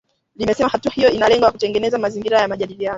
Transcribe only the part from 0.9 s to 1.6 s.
hiyo ina lengo la